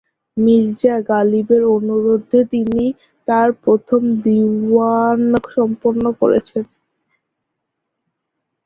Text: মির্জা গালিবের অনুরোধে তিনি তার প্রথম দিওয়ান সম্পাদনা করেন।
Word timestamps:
মির্জা 0.37 0.95
গালিবের 1.09 1.63
অনুরোধে 1.75 2.39
তিনি 2.51 2.83
তার 3.27 3.49
প্রথম 3.63 4.01
দিওয়ান 4.23 5.19
সম্পাদনা 5.49 6.11
করেন। 6.19 6.63